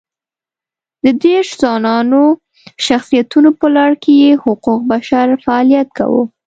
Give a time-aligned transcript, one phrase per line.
[1.03, 2.23] د دېرش ځوانو
[2.85, 6.23] شخصیتونو په لړ کې یې حقوق بشر فعالیت کاوه.